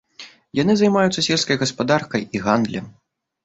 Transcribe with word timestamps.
Яны 0.61 0.75
займаюцца 0.79 1.25
сельскай 1.27 1.61
гаспадаркай 1.67 2.29
і 2.39 2.45
гандлем. 2.49 2.93